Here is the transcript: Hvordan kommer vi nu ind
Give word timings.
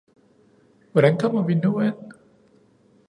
Hvordan 0.91 1.17
kommer 1.19 1.45
vi 1.47 1.53
nu 1.55 1.79
ind 1.79 2.11